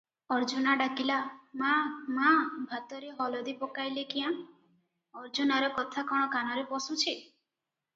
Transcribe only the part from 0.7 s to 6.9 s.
ଡାକିଲା, "ମା ମା, ଭାତରେ ହଳଦି ପକାଇଲେ କ୍ୟାଁ?" ଅର୍ଜୁନାର କଥା କଣ କାନରେ